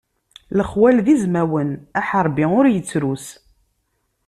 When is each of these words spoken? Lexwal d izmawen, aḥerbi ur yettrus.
Lexwal 0.57 0.97
d 1.05 1.07
izmawen, 1.15 1.69
aḥerbi 1.99 2.45
ur 2.59 2.65
yettrus. 2.69 3.25